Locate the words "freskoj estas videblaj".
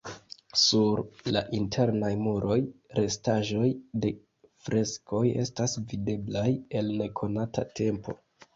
4.65-6.49